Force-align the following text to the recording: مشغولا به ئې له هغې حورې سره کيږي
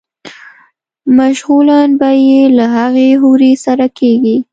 مشغولا 1.17 1.79
به 1.99 2.09
ئې 2.23 2.41
له 2.57 2.65
هغې 2.77 3.09
حورې 3.21 3.51
سره 3.65 3.85
کيږي 3.97 4.37